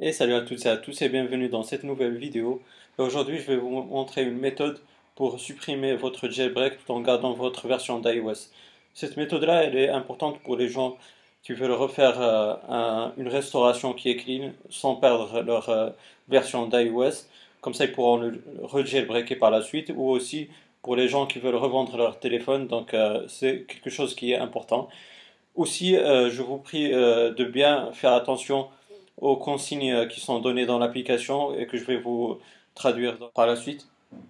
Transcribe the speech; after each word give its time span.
Et 0.00 0.12
salut 0.12 0.34
à 0.34 0.42
toutes 0.42 0.64
et 0.64 0.68
à 0.68 0.76
tous 0.76 1.02
et 1.02 1.08
bienvenue 1.08 1.48
dans 1.48 1.64
cette 1.64 1.82
nouvelle 1.82 2.16
vidéo. 2.16 2.62
Aujourd'hui, 2.98 3.38
je 3.38 3.48
vais 3.48 3.56
vous 3.56 3.68
montrer 3.68 4.22
une 4.22 4.38
méthode 4.38 4.78
pour 5.16 5.40
supprimer 5.40 5.96
votre 5.96 6.28
jailbreak 6.28 6.74
tout 6.78 6.92
en 6.92 7.00
gardant 7.00 7.32
votre 7.32 7.66
version 7.66 7.98
d'iOS. 7.98 8.48
Cette 8.94 9.16
méthode-là, 9.16 9.64
elle 9.64 9.76
est 9.76 9.88
importante 9.88 10.38
pour 10.44 10.56
les 10.56 10.68
gens 10.68 10.96
qui 11.42 11.52
veulent 11.52 11.72
refaire 11.72 12.14
euh, 12.20 13.08
une 13.16 13.26
restauration 13.26 13.92
qui 13.92 14.10
est 14.10 14.14
clean 14.14 14.52
sans 14.70 14.94
perdre 14.94 15.40
leur 15.40 15.68
euh, 15.68 15.90
version 16.28 16.68
d'iOS. 16.68 17.26
Comme 17.60 17.74
ça, 17.74 17.86
ils 17.86 17.92
pourront 17.92 18.18
le 18.18 18.40
re-jailbreaker 18.62 19.36
par 19.36 19.50
la 19.50 19.62
suite 19.62 19.90
ou 19.92 20.08
aussi 20.10 20.48
pour 20.80 20.94
les 20.94 21.08
gens 21.08 21.26
qui 21.26 21.40
veulent 21.40 21.56
revendre 21.56 21.96
leur 21.96 22.20
téléphone. 22.20 22.68
Donc, 22.68 22.94
euh, 22.94 23.24
c'est 23.26 23.64
quelque 23.66 23.90
chose 23.90 24.14
qui 24.14 24.30
est 24.30 24.38
important. 24.38 24.88
Aussi, 25.56 25.94
je 25.96 26.40
vous 26.40 26.58
prie 26.58 26.88
de 26.88 27.44
bien 27.44 27.90
faire 27.92 28.12
attention 28.12 28.68
aux 29.20 29.36
consignes 29.36 29.92
euh, 29.92 30.06
qui 30.06 30.20
sont 30.20 30.40
données 30.40 30.66
dans 30.66 30.78
l'application 30.78 31.54
et 31.54 31.66
que 31.66 31.76
je 31.76 31.84
vais 31.84 31.98
vous 31.98 32.38
traduire 32.74 33.18
par 33.34 33.46
la 33.46 33.56
suite. 33.56 33.88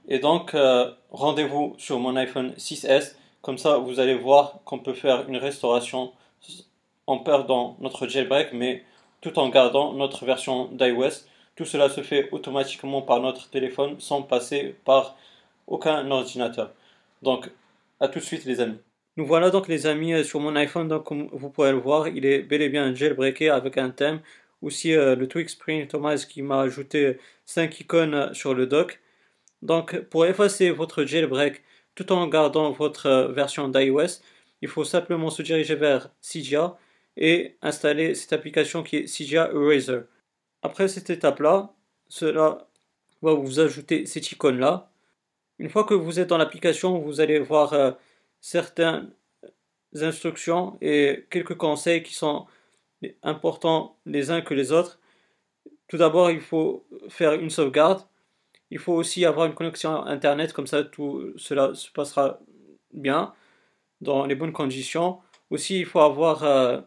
Et 0.09 0.19
donc, 0.19 0.55
euh, 0.55 0.91
rendez-vous 1.11 1.75
sur 1.79 1.99
mon 1.99 2.17
iPhone 2.17 2.53
6S. 2.57 3.15
Comme 3.43 3.59
ça, 3.59 3.79
vous 3.79 4.01
allez 4.01 4.15
voir 4.15 4.61
qu'on 4.65 4.79
peut 4.79 4.95
faire 4.95 5.29
une 5.29 5.37
restauration 5.37 6.13
en 7.07 7.19
perdant 7.19 7.77
notre 7.81 8.07
jailbreak, 8.07 8.53
mais 8.53 8.85
tout 9.21 9.39
en 9.39 9.49
gardant 9.49 9.93
notre 9.93 10.25
version 10.25 10.67
d'iOS. 10.73 11.25
Tout 11.55 11.65
cela 11.65 11.89
se 11.89 12.03
fait 12.03 12.29
automatiquement 12.33 13.03
par 13.03 13.21
notre 13.21 13.49
téléphone 13.51 13.97
sans 13.99 14.23
passer 14.23 14.77
par 14.85 15.17
aucun 15.67 16.11
ordinateur. 16.11 16.73
Donc, 17.23 17.51
à 18.01 18.09
tout 18.09 18.19
de 18.19 18.25
suite 18.25 18.45
les 18.45 18.61
amis. 18.61 18.79
Nous 19.17 19.27
voilà 19.27 19.51
donc 19.51 19.67
les 19.67 19.87
amis 19.87 20.25
sur 20.25 20.39
mon 20.39 20.55
iPhone, 20.55 20.87
donc 20.87 21.05
comme 21.05 21.29
vous 21.33 21.51
pouvez 21.51 21.73
le 21.73 21.79
voir, 21.79 22.07
il 22.07 22.25
est 22.25 22.41
bel 22.41 22.63
et 22.63 22.69
bien 22.69 22.95
jailbreaké 22.95 23.51
avec 23.51 23.77
un 23.77 23.91
thème 23.91 24.21
aussi 24.63 24.95
euh, 24.95 25.15
le 25.17 25.29
Twix 25.29 25.53
Spring 25.53 25.87
Thomas 25.87 26.25
qui 26.29 26.43
m'a 26.43 26.61
ajouté 26.61 27.19
5 27.47 27.81
icônes 27.81 28.33
sur 28.35 28.55
le 28.55 28.67
dock. 28.67 29.01
Donc 29.63 29.99
pour 30.11 30.27
effacer 30.27 30.71
votre 30.71 31.05
jailbreak 31.05 31.63
tout 31.95 32.13
en 32.13 32.27
gardant 32.29 32.71
votre 32.71 33.07
euh, 33.07 33.33
version 33.33 33.69
d'iOS, 33.69 34.21
il 34.63 34.69
faut 34.69 34.85
simplement 34.85 35.31
se 35.31 35.43
diriger 35.43 35.75
vers 35.75 36.11
Cydia 36.21 36.77
et 37.17 37.57
installer 37.63 38.15
cette 38.15 38.33
application 38.33 38.83
qui 38.83 38.97
est 38.97 39.07
Cydia 39.07 39.51
Eraser. 39.53 40.03
Après 40.63 40.89
cette 40.89 41.11
étape-là, 41.11 41.73
cela 42.09 42.69
va 43.23 43.35
vous 43.35 43.61
ajouter 43.61 44.07
cette 44.07 44.31
icône-là. 44.33 44.91
Une 45.59 45.71
fois 45.71 45.85
que 45.85 45.95
vous 45.95 46.21
êtes 46.21 46.29
dans 46.29 46.39
l'application, 46.39 46.99
vous 46.99 47.21
allez 47.21 47.41
voir 47.41 47.73
euh, 47.73 47.91
certaines 48.41 49.11
instructions 49.95 50.79
et 50.81 51.27
quelques 51.31 51.57
conseils 51.57 52.03
qui 52.03 52.15
sont 52.15 52.47
importants 53.23 53.97
les 54.07 54.31
uns 54.31 54.41
que 54.41 54.55
les 54.55 54.73
autres. 54.73 54.99
Tout 55.89 55.97
d'abord, 55.97 56.31
il 56.31 56.41
faut 56.41 56.87
faire 57.09 57.33
une 57.33 57.51
sauvegarde. 57.51 58.03
Il 58.71 58.79
faut 58.79 58.93
aussi 58.93 59.25
avoir 59.25 59.47
une 59.47 59.55
connexion 59.55 60.05
Internet, 60.05 60.53
comme 60.53 60.67
ça 60.67 60.85
tout 60.85 61.33
cela 61.37 61.75
se 61.75 61.91
passera 61.91 62.41
bien, 62.93 63.33
dans 64.01 64.27
les 64.27 64.35
bonnes 64.35 64.53
conditions. 64.53 65.19
Aussi, 65.51 65.81
il 65.81 65.87
faut 65.87 66.01
avoir 66.01 66.45
euh, 66.45 66.81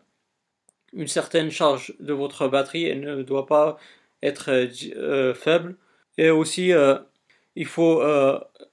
une 0.94 1.08
certaine 1.08 1.50
charge 1.50 1.94
de 2.00 2.14
votre 2.14 2.48
batterie, 2.48 2.86
elle 2.86 3.02
ne 3.02 3.24
doit 3.24 3.48
pas 3.48 3.78
être 4.22 4.52
euh, 4.52 5.34
faible. 5.34 5.76
Et 6.18 6.30
aussi, 6.30 6.74
euh, 6.74 6.98
il 7.56 7.66
faut 7.66 8.02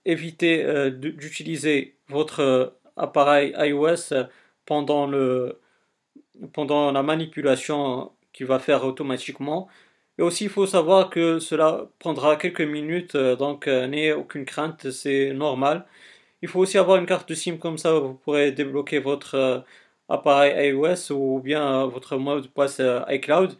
éviter 0.04 0.90
d'utiliser 0.92 1.96
votre 2.08 2.74
appareil 2.96 3.54
iOS 3.58 4.14
pendant 4.66 5.06
le, 5.06 5.58
pendant 6.52 6.92
la 6.92 7.02
manipulation 7.02 8.12
qu'il 8.32 8.46
va 8.46 8.58
faire 8.58 8.84
automatiquement. 8.84 9.68
Et 10.18 10.22
aussi, 10.22 10.44
il 10.44 10.50
faut 10.50 10.66
savoir 10.66 11.10
que 11.10 11.38
cela 11.38 11.88
prendra 12.00 12.36
quelques 12.36 12.60
minutes, 12.62 13.14
euh, 13.14 13.36
donc 13.36 13.68
euh, 13.68 13.86
n'ayez 13.86 14.12
aucune 14.12 14.44
crainte, 14.44 14.90
c'est 14.90 15.32
normal. 15.32 15.86
Il 16.42 16.48
faut 16.48 16.60
aussi 16.60 16.78
avoir 16.78 16.98
une 16.98 17.06
carte 17.06 17.34
SIM 17.34 17.58
comme 17.58 17.78
ça, 17.78 17.94
vous 17.98 18.14
pourrez 18.14 18.52
débloquer 18.52 18.98
votre 19.00 19.34
euh, 19.36 19.60
appareil 20.08 20.70
iOS 20.70 21.12
ou 21.12 21.40
bien 21.40 21.86
votre 21.86 22.16
mot 22.18 22.40
de 22.40 22.48
passe 22.48 22.80
iCloud. 23.08 23.56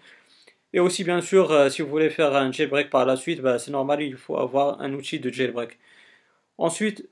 Et 0.73 0.81
aussi, 0.81 1.05
bien 1.05 1.21
sûr, 1.23 1.71
si 1.71 1.83
vous 1.83 1.89
voulez 1.89 2.11
faire 2.11 2.35
un 2.37 2.53
jailbreak 2.53 2.91
par 2.91 3.07
la 3.07 3.17
suite, 3.17 3.41
bah, 3.41 3.59
c'est 3.59 3.71
normal, 3.71 4.03
il 4.03 4.17
faut 4.17 4.37
avoir 4.39 4.81
un 4.81 4.93
outil 4.95 5.21
de 5.21 5.31
jailbreak. 5.31 5.79
Ensuite, 6.59 7.09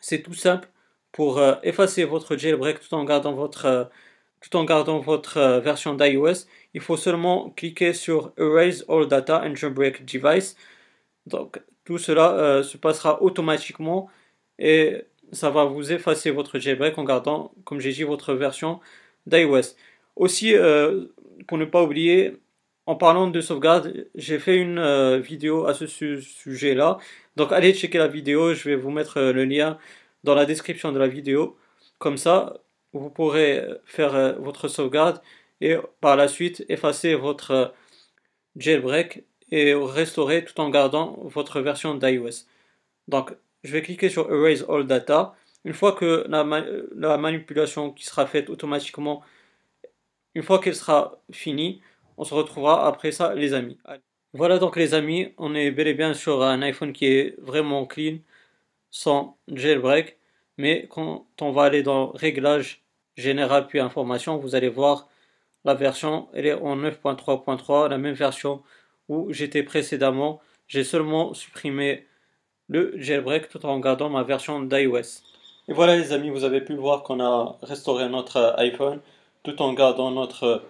c'est 0.00 0.22
tout 0.22 0.34
simple 0.34 0.68
pour 1.12 1.40
effacer 1.62 2.04
votre 2.04 2.36
jailbreak 2.36 2.80
tout 2.80 2.94
en 2.94 3.04
gardant 3.04 3.34
votre 3.34 3.90
tout 4.42 4.56
en 4.56 4.64
gardant 4.64 4.98
votre 4.98 5.38
euh, 5.38 5.60
version 5.60 5.94
d'iOS, 5.94 6.46
il 6.74 6.80
faut 6.80 6.96
seulement 6.96 7.50
cliquer 7.50 7.92
sur 7.92 8.32
Erase 8.36 8.84
All 8.88 9.06
Data 9.06 9.42
and 9.44 9.54
Jailbreak 9.54 10.04
Device. 10.04 10.56
Donc 11.26 11.60
tout 11.84 11.98
cela 11.98 12.32
euh, 12.32 12.62
se 12.62 12.76
passera 12.76 13.22
automatiquement 13.22 14.10
et 14.58 15.04
ça 15.32 15.50
va 15.50 15.64
vous 15.64 15.92
effacer 15.92 16.30
votre 16.30 16.58
jailbreak 16.58 16.98
en 16.98 17.04
gardant, 17.04 17.52
comme 17.64 17.80
j'ai 17.80 17.92
dit, 17.92 18.02
votre 18.02 18.34
version 18.34 18.80
d'iOS. 19.26 19.76
Aussi, 20.16 20.54
euh, 20.54 21.06
pour 21.46 21.56
ne 21.56 21.64
pas 21.64 21.82
oublier, 21.82 22.36
en 22.86 22.96
parlant 22.96 23.28
de 23.28 23.40
sauvegarde, 23.40 24.06
j'ai 24.16 24.38
fait 24.38 24.56
une 24.56 25.18
vidéo 25.18 25.66
à 25.66 25.74
ce 25.74 25.86
sujet-là. 25.86 26.98
Donc 27.36 27.52
allez 27.52 27.72
checker 27.72 27.98
la 27.98 28.08
vidéo, 28.08 28.54
je 28.54 28.68
vais 28.68 28.76
vous 28.76 28.90
mettre 28.90 29.20
le 29.20 29.44
lien 29.44 29.78
dans 30.24 30.34
la 30.34 30.44
description 30.46 30.92
de 30.92 30.98
la 30.98 31.06
vidéo. 31.06 31.56
Comme 31.98 32.18
ça, 32.18 32.54
vous 32.92 33.10
pourrez 33.10 33.66
faire 33.84 34.14
euh, 34.14 34.32
votre 34.34 34.68
sauvegarde 34.68 35.20
et 35.60 35.76
par 36.00 36.16
la 36.16 36.28
suite 36.28 36.64
effacer 36.68 37.14
votre 37.14 37.50
euh, 37.52 37.68
jailbreak 38.56 39.24
et 39.50 39.74
restaurer 39.74 40.44
tout 40.44 40.58
en 40.60 40.70
gardant 40.70 41.18
votre 41.24 41.60
version 41.60 41.94
d'iOS. 41.94 42.46
Donc, 43.08 43.34
je 43.64 43.72
vais 43.72 43.82
cliquer 43.82 44.08
sur 44.08 44.32
Erase 44.32 44.64
All 44.68 44.86
Data. 44.86 45.34
Une 45.64 45.74
fois 45.74 45.92
que 45.92 46.24
la, 46.28 46.44
la 46.96 47.18
manipulation 47.18 47.92
qui 47.92 48.04
sera 48.04 48.26
faite 48.26 48.50
automatiquement, 48.50 49.22
une 50.34 50.42
fois 50.42 50.58
qu'elle 50.58 50.74
sera 50.74 51.20
finie, 51.30 51.82
on 52.16 52.24
se 52.24 52.34
retrouvera 52.34 52.86
après 52.86 53.12
ça, 53.12 53.34
les 53.34 53.54
amis. 53.54 53.78
Voilà 54.34 54.58
donc 54.58 54.76
les 54.76 54.94
amis, 54.94 55.34
on 55.36 55.54
est 55.54 55.70
bel 55.70 55.88
et 55.88 55.94
bien 55.94 56.14
sur 56.14 56.42
un 56.42 56.62
iPhone 56.62 56.92
qui 56.92 57.06
est 57.06 57.36
vraiment 57.38 57.86
clean, 57.86 58.18
sans 58.90 59.36
jailbreak. 59.48 60.18
Mais 60.58 60.86
quand 60.88 61.26
on 61.40 61.52
va 61.52 61.64
aller 61.64 61.82
dans 61.82 62.10
Réglages 62.10 62.82
général 63.16 63.66
puis 63.66 63.80
information, 63.80 64.36
vous 64.38 64.54
allez 64.54 64.68
voir 64.68 65.08
la 65.64 65.74
version, 65.74 66.28
elle 66.34 66.46
est 66.46 66.54
en 66.54 66.76
9.3.3, 66.76 67.88
la 67.88 67.98
même 67.98 68.14
version 68.14 68.62
où 69.08 69.32
j'étais 69.32 69.62
précédemment. 69.62 70.40
J'ai 70.66 70.84
seulement 70.84 71.34
supprimé 71.34 72.06
le 72.68 72.94
jailbreak 72.96 73.48
tout 73.48 73.64
en 73.66 73.78
gardant 73.78 74.08
ma 74.08 74.22
version 74.22 74.62
d'iOS. 74.62 75.22
Et 75.68 75.72
voilà 75.72 75.96
les 75.96 76.12
amis, 76.12 76.30
vous 76.30 76.44
avez 76.44 76.60
pu 76.60 76.74
voir 76.74 77.02
qu'on 77.02 77.20
a 77.20 77.56
restauré 77.62 78.08
notre 78.08 78.54
iPhone 78.58 79.00
tout 79.42 79.60
en 79.62 79.72
gardant 79.72 80.10
notre 80.10 80.62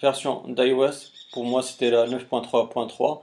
version 0.00 0.44
d'iOS. 0.48 1.10
Pour 1.32 1.44
moi, 1.44 1.62
c'était 1.62 1.90
la 1.90 2.06
9.3.3. 2.06 3.20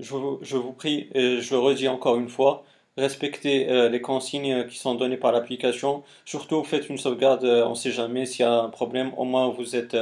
Je, 0.00 0.56
vous 0.56 0.72
prie, 0.72 1.08
et 1.14 1.40
je 1.40 1.54
le 1.54 1.60
redis 1.60 1.88
encore 1.88 2.16
une 2.16 2.28
fois, 2.28 2.64
respectez 2.96 3.68
euh, 3.70 3.88
les 3.88 4.00
consignes 4.00 4.66
qui 4.66 4.78
sont 4.78 4.94
données 4.94 5.16
par 5.16 5.32
l'application. 5.32 6.02
Surtout, 6.24 6.62
faites 6.64 6.88
une 6.88 6.98
sauvegarde, 6.98 7.44
euh, 7.44 7.66
on 7.66 7.70
ne 7.70 7.74
sait 7.74 7.92
jamais 7.92 8.26
s'il 8.26 8.44
y 8.44 8.48
a 8.48 8.60
un 8.60 8.68
problème. 8.70 9.12
Au 9.16 9.24
moins, 9.24 9.48
vous 9.48 9.76
êtes 9.76 9.96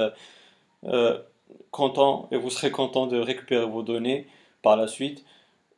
euh, 0.85 1.19
content 1.71 2.29
et 2.33 2.37
vous 2.37 2.51
serez 2.51 2.71
content 2.71 3.07
de 3.07 3.19
récupérer 3.19 3.67
vos 3.67 3.83
données 3.83 4.27
par 4.63 4.77
la 4.77 4.87
suite. 4.89 5.25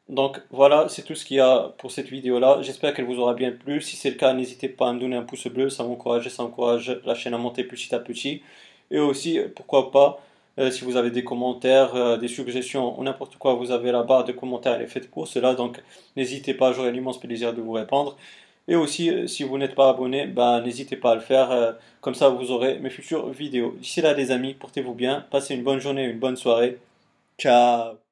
Donc 0.08 0.40
voilà, 0.50 0.88
c'est 0.88 1.02
tout 1.02 1.14
ce 1.14 1.24
qu'il 1.24 1.38
y 1.38 1.40
a 1.40 1.74
pour 1.78 1.90
cette 1.90 2.08
vidéo-là. 2.08 2.58
J'espère 2.62 2.94
qu'elle 2.94 3.06
vous 3.06 3.18
aura 3.18 3.34
bien 3.34 3.52
plu. 3.52 3.80
Si 3.80 3.96
c'est 3.96 4.10
le 4.10 4.16
cas, 4.16 4.34
n'hésitez 4.34 4.68
pas 4.68 4.88
à 4.90 4.92
me 4.92 5.00
donner 5.00 5.16
un 5.16 5.22
pouce 5.22 5.46
bleu, 5.48 5.70
ça 5.70 5.84
m'encourage 5.84 6.26
et 6.26 6.30
ça 6.30 6.42
encourage 6.42 7.00
la 7.04 7.14
chaîne 7.14 7.34
à 7.34 7.38
monter 7.38 7.64
petit 7.64 7.94
à 7.94 7.98
petit. 8.00 8.42
Et 8.90 8.98
aussi, 8.98 9.40
pourquoi 9.56 9.90
pas, 9.90 10.20
euh, 10.58 10.70
si 10.70 10.84
vous 10.84 10.96
avez 10.96 11.10
des 11.10 11.24
commentaires, 11.24 11.94
euh, 11.96 12.16
des 12.16 12.28
suggestions 12.28 12.98
ou 12.98 13.02
n'importe 13.02 13.36
quoi, 13.36 13.54
vous 13.54 13.70
avez 13.72 13.90
la 13.92 14.02
barre 14.02 14.24
de 14.24 14.32
commentaires, 14.32 14.74
elle 14.74 14.82
est 14.82 14.86
faite 14.86 15.10
pour 15.10 15.26
cela. 15.26 15.54
Donc 15.54 15.82
n'hésitez 16.16 16.54
pas, 16.54 16.72
j'aurai 16.72 16.92
l'immense 16.92 17.18
plaisir 17.20 17.52
de 17.54 17.60
vous 17.60 17.72
répondre. 17.72 18.16
Et 18.68 18.76
aussi, 18.76 19.10
euh, 19.10 19.26
si 19.26 19.44
vous 19.44 19.58
n'êtes 19.58 19.74
pas 19.74 19.90
abonné, 19.90 20.26
ben, 20.26 20.60
n'hésitez 20.62 20.96
pas 20.96 21.12
à 21.12 21.14
le 21.16 21.20
faire. 21.20 21.76
comme 22.00 22.14
ça, 22.14 22.28
vous 22.28 22.50
aurez 22.50 22.78
mes 22.78 22.90
futures 22.90 23.28
vidéos. 23.30 23.74
D'ici 23.78 24.00
là, 24.00 24.14
les 24.14 24.30
amis, 24.30 24.54
portez-vous 24.54 24.94
bien. 24.94 25.26
Passez 25.30 25.54
une 25.54 25.64
bonne 25.64 25.80
journée, 25.80 26.04
une 26.04 26.18
bonne 26.18 26.36
soirée. 26.36 26.78
Ciao 27.38 28.03